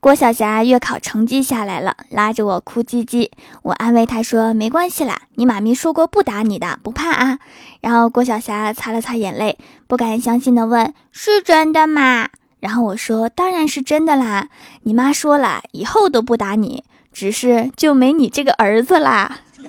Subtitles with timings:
[0.00, 3.30] 郭晓霞月考成绩下来了，拉着我哭唧唧。
[3.62, 7.40] 我安慰她说：“没关系啦，你妈咪说过不打你的，不怕啊。”
[7.82, 9.58] 然后郭晓霞擦了擦眼泪，
[9.88, 12.28] 不敢相信的问：“是真的吗？”
[12.60, 14.46] 然后我说：“当然是真的啦，
[14.82, 19.38] 你妈说了，以后都不打你，只是就没你这个儿子啦。”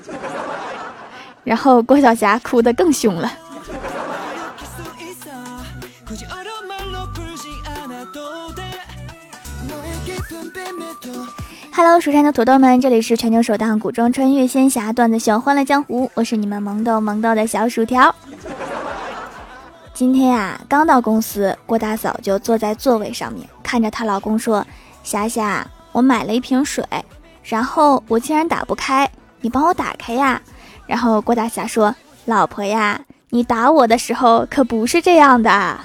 [1.43, 3.33] 然后郭晓霞哭得更凶了。
[11.81, 18.13] Hello，蜀山的土豆们，这里是全球首档古装穿越仙侠段子秀《欢乐江湖》，我是你们萌豆萌豆的小薯条。
[19.93, 24.67] 今天呀，刚到公司，郭大嫂就坐在座位上面，看着她老公说
[25.05, 26.83] ：“霞霞，我买了一瓶水，
[27.43, 30.41] 然后我竟然打不开，你帮我打开呀。”
[30.85, 31.95] 然后郭大侠说
[32.27, 35.79] ：“老婆呀，你打我的时候可不是这样的。”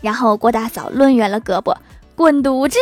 [0.00, 1.76] 然后郭大嫂抡圆了胳膊，
[2.16, 2.78] 滚犊子！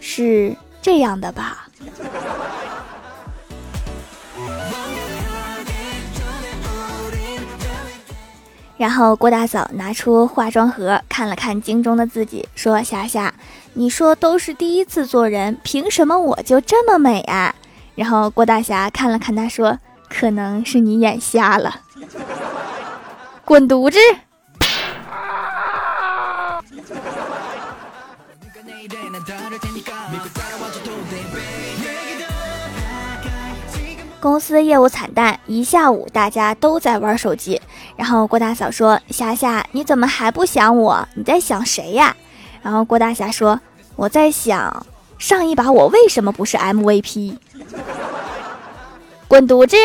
[0.00, 1.66] 是这样的吧？
[8.76, 13.34] 然后郭大嫂拿出化妆盒，看了看镜中的自己，说：“霞霞，
[13.74, 17.54] 你说都是第一次做人，凭什么我就这么美啊？”
[17.94, 19.78] 然后郭大侠看了看他，说
[20.08, 21.82] ：“可能是你眼瞎了。
[23.44, 23.98] ”滚犊子！
[34.20, 37.60] 公司业务惨淡，一下午大家都在玩手机。
[37.96, 41.08] 然后郭大嫂说：“霞霞，你怎么还不想我？
[41.14, 42.14] 你在想谁呀？”
[42.62, 43.58] 然后郭大侠说
[43.96, 44.86] ：“我在想
[45.18, 47.36] 上一把我为什么不是 MVP？”
[49.26, 49.76] 滚犊子！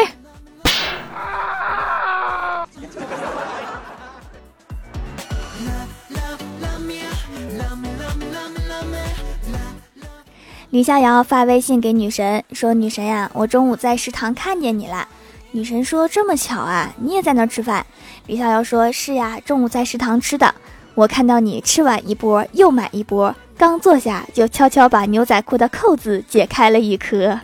[10.75, 15.07] 李逍遥发微信给女神说：“女神呀，我中午在食堂看见你了。”
[15.51, 17.85] 女神说：“这么巧啊，你也在那儿吃饭？”
[18.27, 20.53] 李逍遥说：“是呀，中午在食堂吃的。
[20.93, 27.39] 我看到你吃完一波又买一波，刚坐下就悄悄把牛仔裤的扣子解开了一颗。”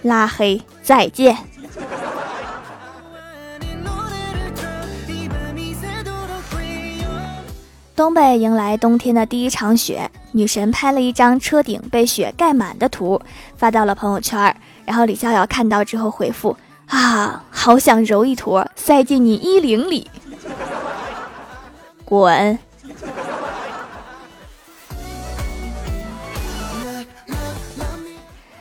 [0.00, 1.36] 拉黑，再见。
[7.94, 13.20] 东北迎来冬天的第一场雪，女神拍了一张车顶被雪盖满的图，
[13.56, 14.54] 发到了朋友圈。
[14.84, 20.10] 然后李逍遥看到之后回复：“啊，好想揉一坨塞进你衣领里。”
[22.04, 22.58] 滚。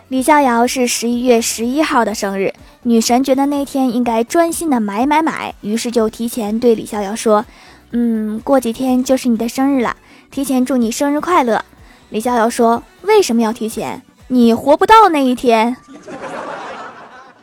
[0.09, 7.45] 李逍遥是十一月十一号的生日，女神觉得那天应该专心的买买买，于是就提前对李逍遥说。
[7.91, 9.95] 嗯，过几天就是你的生日了，
[10.31, 11.63] 提前祝你生日快乐。
[12.09, 14.01] 李逍遥说：“为什么要提前？
[14.27, 15.75] 你活不到那一天。”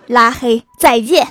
[0.07, 1.27] 拉黑，再见。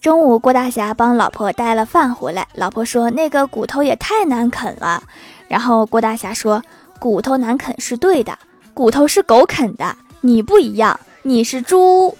[0.00, 5.02] 中午，郭大侠帮老婆带了饭回来，老婆说：“那个骨头也太难啃了。”
[5.48, 6.62] 然后郭大侠说
[6.98, 8.38] ：“骨头难啃是对的，
[8.74, 12.16] 骨头是狗啃的，你不一样。”你是猪，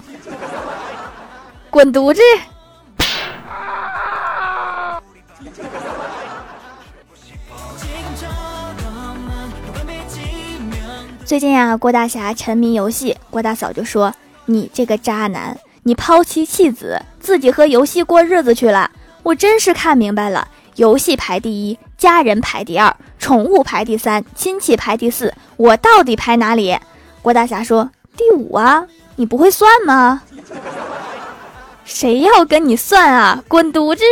[1.72, 2.20] 滚犊子！
[11.24, 14.12] 最近啊，郭大侠沉迷游戏，郭大嫂就说
[14.44, 18.90] ：“你这个渣男，你抛妻弃子，自己和游戏过日子去了。
[19.22, 26.78] 我真是看明白了，游戏排第一，家人排第二，宠物排第三，亲戚排第四，我到底排哪里？”
[27.22, 30.22] 郭大侠说：“第五啊。”你不会算吗？
[31.84, 33.42] 谁要跟你算啊？
[33.48, 34.04] 滚犊子！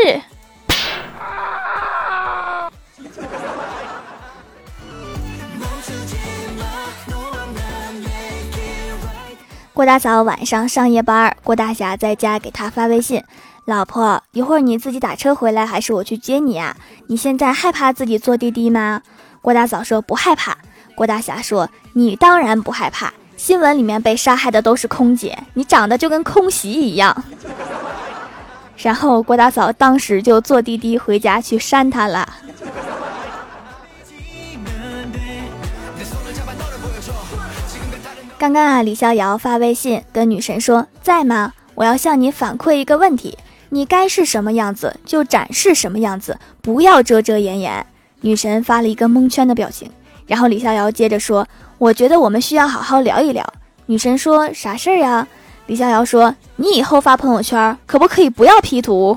[9.72, 13.24] 郭大嫂晚上上夜班，郭大侠在家给他发微信
[13.64, 16.76] ：“老婆，一会儿你自己打车回来，还是我去接你啊？
[17.06, 19.00] 你现在害怕自己坐滴滴吗？”
[19.40, 20.58] 郭大嫂说：“不害怕。”
[20.94, 27.24] 郭大侠说：“你当然不害怕。”新闻里面被杀害的都是空姐，你长得就跟空袭一样。
[28.82, 32.28] 然后郭大嫂当时就坐滴滴回家去扇他了。
[38.38, 41.52] 刚刚啊，李逍遥发微信跟女神说在吗？
[41.74, 43.36] 我要向你反馈一个问题，
[43.68, 47.86] 你该是什么样子就展示什么样子，不要遮遮掩掩。
[48.22, 49.90] 女神发了一个蒙圈的表情，
[50.26, 51.46] 然后李逍遥接着说。
[51.78, 53.54] 我觉得我们需要好好聊一聊。
[53.86, 55.26] 女神说啥事儿呀？
[55.66, 59.16] 李逍遥说：“你以后发朋友圈可不可以不要 P 图？”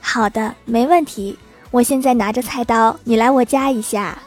[0.00, 1.38] 好的，没问题。
[1.70, 4.18] 我现在拿着菜刀，你来我家一下。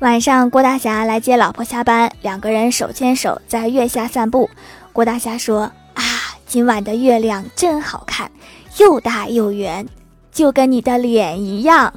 [0.00, 4.50] 晚上，郭大侠来接老婆下班，两个人手牵手在月下散步。
[4.92, 6.02] 郭大侠说：“啊，
[6.46, 8.30] 今晚的月亮真好看，
[8.78, 9.86] 又大又圆，
[10.32, 11.92] 就跟你的脸一样。”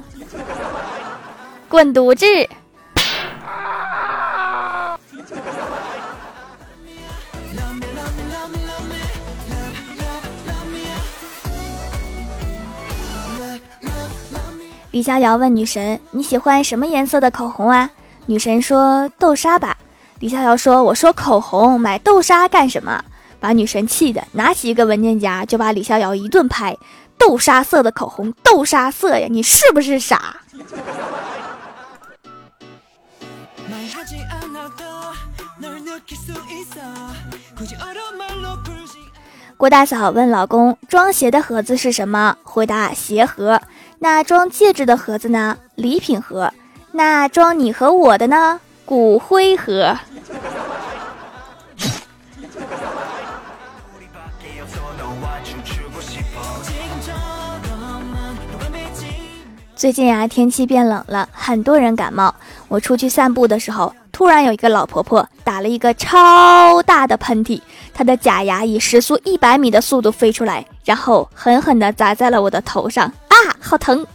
[1.73, 2.25] 滚犊子！
[14.91, 17.89] 李逍遥问女神：“你喜欢什么颜色的口红啊？”
[18.27, 19.75] 女神说：“豆沙吧。”
[20.21, 23.03] 李逍遥说：“我说口红，买豆沙干什么？”
[23.41, 26.77] 把女神气的，拿起一个文件夹就把李逍遥一顿拍
[27.17, 30.37] ：“豆沙色的口红，豆沙色呀，你是不是傻？”
[39.57, 43.61] 郭大嫂问老公：“装鞋的盒子是什么？”回答：“鞋盒。”
[43.99, 45.57] 那装戒指的盒子呢？
[45.75, 46.51] 礼品盒。
[46.91, 48.59] 那装你和我的呢？
[48.85, 49.97] 骨灰盒。
[59.75, 62.35] 最近啊，天气变冷了，很多人感冒。
[62.67, 67.59] 我出去散步的时候，突然有一个老婆婆打了一个超大的喷嚏，
[67.95, 74.05] 她的假牙以时速一百米的速度飞出来，然后狠狠地砸在了我的头上，啊，好疼！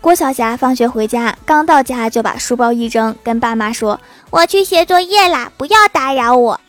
[0.00, 6.60] 郭晓霞放学回家，刚到家就把书包一扔，跟爸妈说：“我去写作业啦，不要打扰我。”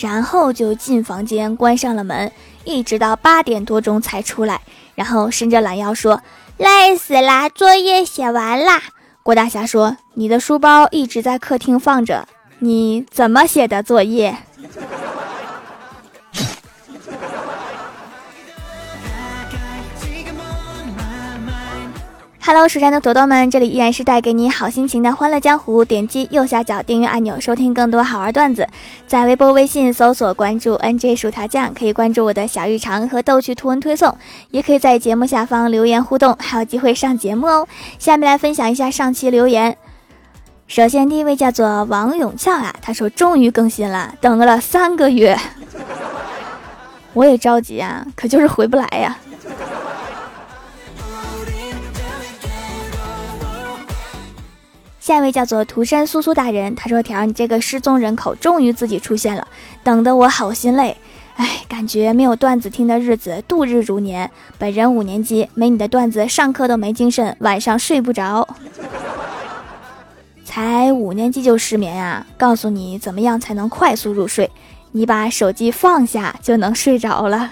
[0.00, 2.32] 然后就进房间关上了门，
[2.64, 4.60] 一直到八点多钟才出来，
[4.94, 6.22] 然后伸着懒腰说
[6.58, 8.82] ：“累死啦，作业写完啦。”
[9.22, 12.26] 郭大侠说：“你的书包一直在客厅放着，
[12.58, 14.36] 你怎么写的作业？”
[22.44, 25.84] Hello，蜀山的朵朵们，这里依然是带给你好心情的欢乐江湖。
[25.84, 28.66] 点击右下角订阅按钮，收听更多好玩段子。
[29.06, 34.18] 在微博、微信搜索关注 NJ 薯条酱，可以关注我的小日常和逗趣图文推送，
[34.50, 37.68] 也可以在节目下方留言互动，还有机会上节目哦。
[38.00, 39.76] 下面来分享一下上期留言。
[40.66, 45.38] 首先，第一位叫做王永俏啊，他说终于更新了，等了三个月，
[47.14, 49.16] 我也着急啊，可就是回不来呀。
[55.02, 59.44] 下一位叫做涂山苏苏大人，他说：“条，你这个失踪人口终于自己出现了，
[59.82, 60.96] 等得我好心累。
[61.34, 64.30] 哎，感觉没有段子听的日子度日如年。
[64.58, 68.46] 本人五年级，没你的段子上课都没精神，晚上睡不着。
[70.44, 72.24] 才五年级就失眠啊？
[72.38, 74.48] 告诉你怎么样才能快速入睡，
[74.92, 77.50] 你把手机放下就能睡着了。”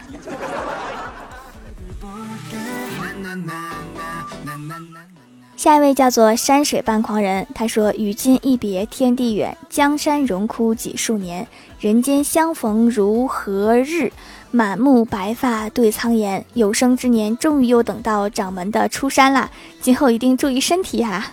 [5.60, 11.46] 下一位叫做山水半狂人，他说：“与君一别天地远，江山荣枯几数年，
[11.78, 14.10] 人间相逢如何日？
[14.50, 16.42] 满目白发对苍颜。
[16.54, 19.50] 有生之年，终于又等到掌门的出山啦，
[19.82, 21.30] 今后一定注意身体哈。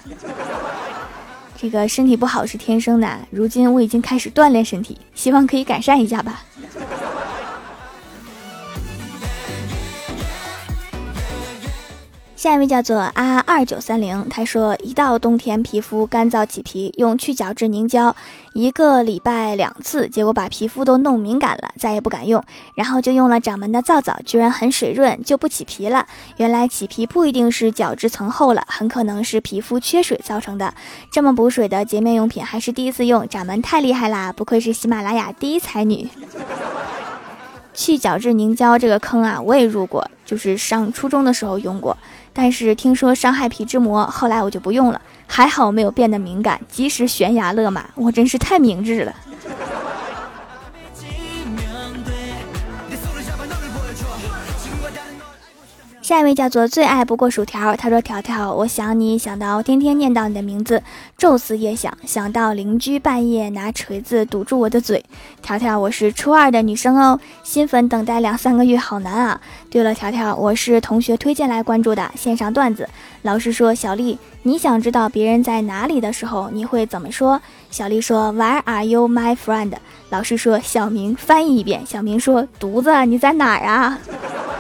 [1.56, 6.44] 这个身体不好是天生的，如今我已经开始锻炼身体，希望可以改善一下吧。”
[12.38, 18.16] 下一位叫做啊二九三零，他说一到冬天皮肤干燥起皮，用去角质凝胶
[18.54, 22.44] 一个礼拜两次，结果把皮肤都弄敏感了，再也不敢用。
[22.76, 26.06] 然后就用了掌门的皂皂，居然很水润，就不起皮了。
[26.36, 30.72] 原来起皮不一定是角质层厚了，很可能是皮肤缺水造成的。
[31.10, 36.08] 这么补水的洁面用品还是第一次用，掌门太厉害啦，不愧是喜马拉雅第一才女。
[37.74, 41.98] 去角质凝胶这个坑啊，我也入过，就是上初中的时候用过。
[42.40, 45.02] 但是听说伤害皮脂膜，后来我就不用了。
[45.26, 49.16] 还好没有变得敏感，及时悬崖勒马，我真是太明智了。
[56.08, 60.82] 下一位叫做最爱不过薯条，他说：“条条，我想你想到天天念到你的名字，
[61.20, 65.04] 昼思夜想，想到邻居半夜拿锤子堵住我的嘴。
[65.42, 69.42] 条条，我是初二的女生哦，新粉等待两三个月，好难啊。
[69.70, 72.88] 对了，条条，我是同学推荐来关注的线上段子。
[73.24, 77.42] 老师说，小丽，你想知道别人在哪里的时候，你会怎么说？
[77.70, 79.74] 小丽说，Where are you, my friend？
[80.10, 81.86] 老师说，小明翻译一遍。
[81.86, 84.00] 小明说，犊子，你在哪儿啊？”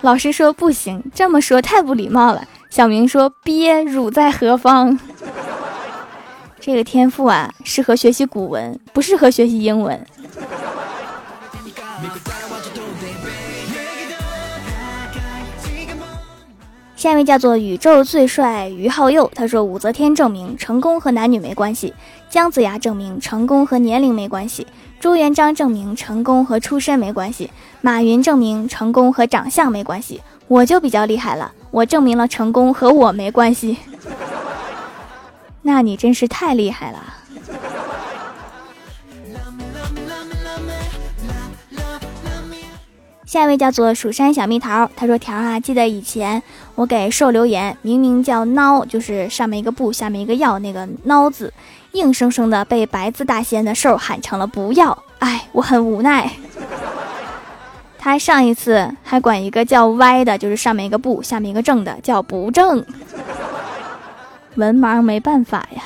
[0.00, 2.46] 老师说不行，这么说太不礼貌了。
[2.70, 4.98] 小明说：“鳖汝在何方？”
[6.60, 10.06] 这个天赋啊，适合学习古文，不适合学习英文。
[16.94, 21.92] 下一位叫做宇宙最帅于浩佑，他说：“武则天证明成功和男女没关系，
[22.28, 24.66] 姜子牙证明成功和年龄没关系。”
[25.00, 27.50] 朱元璋证明成功和出身没关系，
[27.80, 33.78] 马云证明成功和长相没关系，我就比较厉害了，我证明了成功和我没关系。
[35.62, 37.14] 那你真是太厉害了。
[43.24, 46.42] 下一位叫做蜀山小蜜桃，他说：“条啊，记得以前
[46.74, 51.52] 我给兽留言，明明叫孬，就是上面一个不，下面一个要，那个孬字。”
[51.92, 56.30] 硬生生的被白字大仙的兽喊成了不要，哎，我很无奈。
[57.98, 62.84] 他上一次还管一个叫歪的，就是上面一个不，下面一个正的叫不正。
[64.54, 65.82] 文盲没办法呀。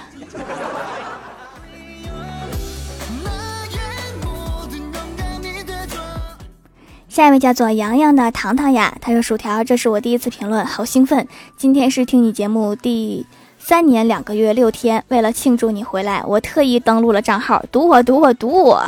[7.09, 11.29] 下一位叫做洋洋的糖糖呀，他说：“薯条，这是我第一次评论，好兴奋！
[11.59, 13.27] 今天是听你节目第。”
[13.65, 18.85] 三年两个月六天，为了庆祝你回来，我特意登录了账号，赌我赌我赌我！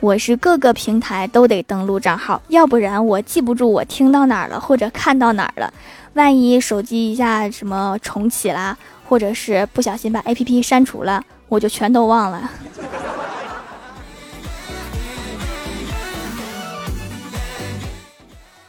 [0.00, 5.72] 我是各个平台都得登录账号，要不然我记不住我听到哪儿了或者看到哪儿了。
[6.14, 8.76] 万一手机一下什么重启啦，
[9.06, 12.50] 或者是不小心把 APP 删除了，我就全都忘了。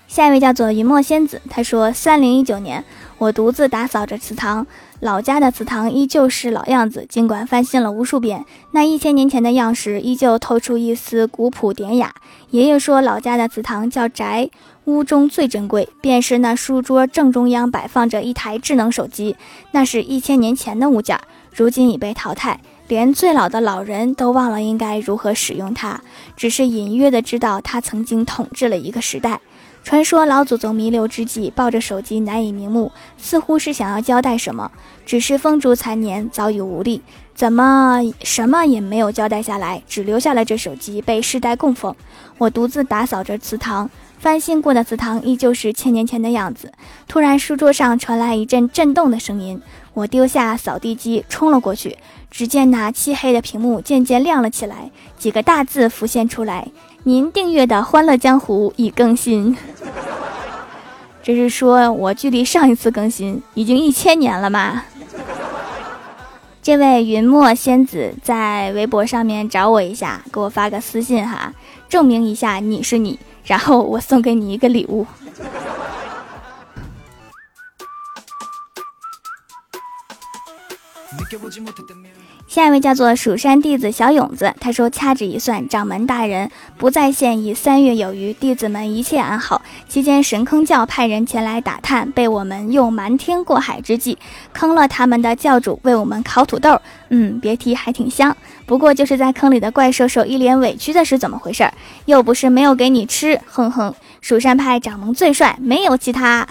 [0.06, 2.84] 下一位叫做云墨仙子，他说三零一九年。
[3.24, 4.68] 我独自打扫着祠堂，
[5.00, 12.14] 老家的祠堂依旧是老样子，尽管翻新了无数遍，那一千年前的样式依旧透出一丝古朴典雅。
[12.50, 14.50] 爷爷说，老家的祠堂叫宅，
[14.86, 19.38] 屋中最珍贵，便是那书桌正中央摆放着一台智能手机，
[19.72, 21.18] 那是一千年前的物件，
[21.54, 26.02] 如今已被淘汰，连最老的老人都忘了应该如何使用它，
[26.36, 29.40] 只是隐约的知道它曾经统治了一个时代。
[29.84, 34.72] 传说老祖宗弥留之际，抱着手机难以瞑目，似乎是想要交代什么，
[35.06, 37.02] 只是风烛残年，早已无力，
[37.36, 41.94] 怎么什么也没有交代下来，只留下了这手机被世代供奉。
[42.38, 46.72] 我独自打扫着祠堂，翻新过的祠堂依旧是千年前的样子。
[47.08, 49.62] 突然，书桌上传来一阵震动的声音，
[49.94, 51.98] 我丢下扫地机，冲了过去。
[52.32, 56.70] 只见那漆黑的屏幕渐渐亮了起来，几个大字浮现出来。
[57.06, 59.58] 您订阅的《欢乐江湖》已更新，
[61.22, 64.86] 这是说我距离上一次更新已经一千年了吗？
[66.62, 71.54] 这位云墨仙子在微博上面找我一下，给我发个私信哈，
[71.90, 75.06] 证明一下你是你，然后我送给你一个礼物。
[82.46, 89.64] 下一位叫做蜀山弟子小勇子，他说：“掐指一算，掌门大人不在线已三月有余，弟子们一切安好。
[89.90, 94.20] 期间神坑教派人前来打探，被我们用瞒天过海之计
[94.52, 96.80] 坑了他们的教主，为我们烤土豆。
[97.10, 98.36] 嗯，别提还挺香。
[98.68, 101.68] 不过就是在坑里的怪兽兽一脸委屈的是怎么回事？
[102.06, 103.96] 又不是没有给你吃，哼哼。
[104.22, 106.48] 蜀山派掌门最帅，没有其他。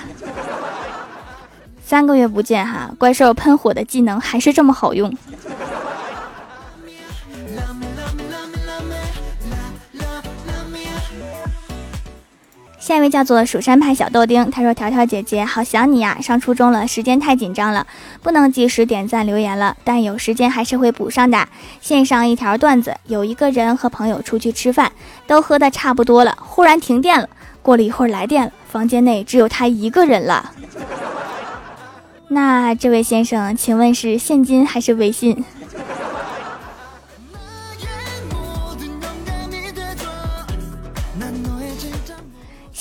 [1.85, 5.15] 三个月不见哈，怪兽喷火的技能还是这么好用。”
[12.83, 16.19] 下一位叫做蜀山派小豆丁，他说：“条条姐姐，好想你呀！
[16.21, 17.87] 上初中了，时间太紧张了，
[18.25, 21.47] 不能及时点赞留言了，但有时间还是会补上的。
[21.81, 24.91] 献上一条段子：有一个人和朋友出去吃饭，
[25.29, 27.29] 都喝的差不多了，忽然停电了。
[27.63, 30.51] 过了一会儿来电了，房间内只有他一个人了。
[32.27, 35.45] 那这位先生，请问是现金还是微信？”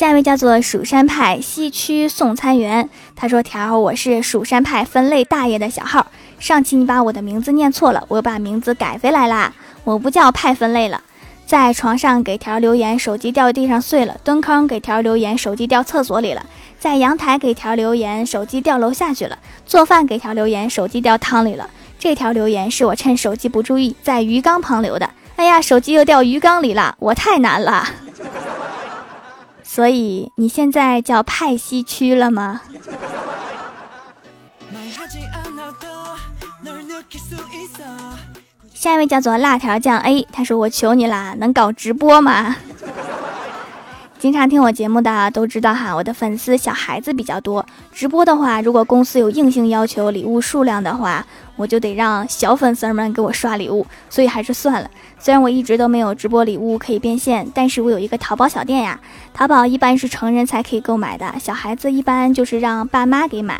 [0.01, 6.08] 下一位叫做蜀山派西区送餐员，他说：“条儿，我是蜀山派分类大爷的小号。
[6.39, 9.53] 上期你把我的名字念错了，我又把名字改回来啦，
[9.84, 11.03] 我不叫派分类了。
[11.46, 16.41] 在床上给条留言，手机掉地上碎了；蹲坑给条留言，手机掉厕所里了；
[16.79, 21.70] 在阳台给条留言，手机掉楼下去了；做饭给条留言，手机掉汤里了。
[22.00, 25.08] 这条留言是我趁手机不注意在鱼缸旁留的。
[25.36, 27.88] 哎呀，手机又掉鱼缸里了，我太难了。
[29.73, 32.59] 所以你现在叫派西区了吗？
[38.73, 42.57] 下一位叫做辣条酱 A，他说：“我求你啦，能搞直播吗？”
[44.21, 47.65] 经常听我节目的都知道哈，我的粉丝小孩子比较多。
[47.91, 51.25] 直播的话，如果公司有硬性要求礼物数量的话，
[51.55, 54.87] 我就得让小粉丝们给我刷礼物，所以还是算了。
[55.17, 58.99] 虽然我一直都没有直播礼物可以变现，但是我有一个淘宝小店呀。
[59.33, 63.59] 淘宝一般是成人才可以购买的，小孩子一般就是让爸妈给买。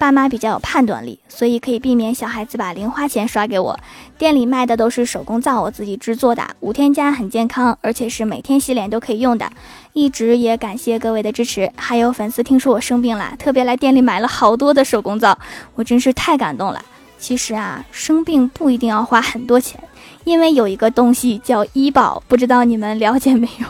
[0.00, 3.78] 爸妈比较有判断力，所以可以避免小孩子把零花钱刷给我。
[4.16, 9.52] 店里卖的都是手工皂，我自己制作的，无添加，很健康，而且是每天洗脸都可以用的。
[9.92, 15.38] 一直也感谢各位的支持，还有粉丝听说我生病了，特别来店里买了好多的手工皂，
[15.74, 16.82] 我真是太感动了。
[17.18, 19.78] 其实啊，生病不一定要花很多钱，
[20.24, 23.66] 因为有一个东西叫医保，不知道你们了解没有？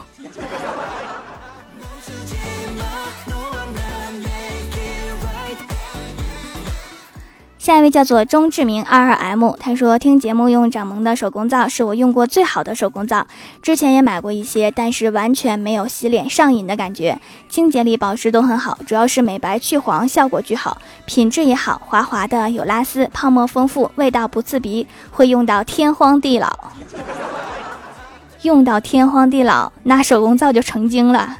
[7.70, 13.24] 下一位叫做钟志明二二 M，他说听节目用掌萌的手工皂是我用过最好的手工皂，
[13.62, 26.52] 之前也买过一些，但是完全没有洗脸上瘾的感觉，清洁力、保湿都很好，主要是美白去黄效果巨好，品质也好，滑滑的有拉丝，泡沫丰富，味道不刺鼻，会用到天荒地老，
[28.42, 31.36] 用到天荒地老，那手工皂就成精了。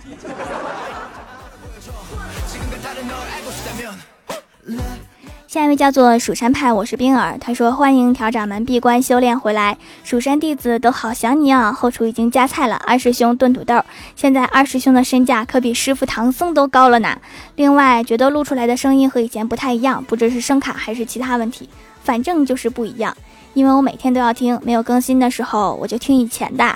[5.50, 7.36] 下一位叫做蜀山派，我是冰儿。
[7.40, 11.72] 他说：“欢迎条掌门闭关修炼回来，蜀山弟子都好想你啊！
[11.72, 13.82] 后厨已经加菜了，二师兄炖土豆。
[14.14, 17.18] 现在二师兄的身价可比师傅唐僧都高了呢。
[17.56, 21.68] 另外，觉得录出来的声音和以前不太一样，不知是声卡还是其他问题，
[22.04, 23.12] 反正就是不一样。
[23.52, 26.72] 因为我每天都要听，没有更新的时候我就听以前的。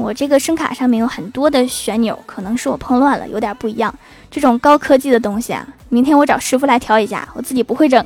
[0.00, 3.94] 我这个声卡上面有很多的旋钮，可能是我碰乱了，有点不一样。
[4.30, 8.04] 这种高科技的东西啊。”明天我找师傅来调一下，我自己不会整。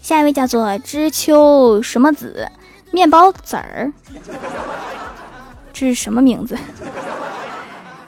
[0.00, 2.48] 下一位叫做知秋什么子
[2.90, 3.92] 面包籽儿，
[5.72, 6.56] 这是什么名字？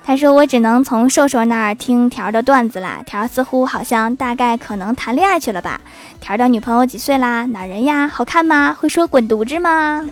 [0.06, 5.80] 他说我只能从瘦瘦那儿听条的段子啦，条似乎好像大概可能谈恋爱去了吧？
[6.20, 7.46] 条的女朋友几岁啦？
[7.46, 8.06] 哪人呀？
[8.06, 8.76] 好看吗？
[8.78, 10.04] 会说滚犊子吗？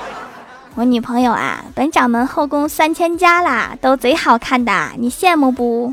[0.76, 5.92] 我女朋友啊，本掌门后宫三千家啦，都贼好看的，你羡慕不？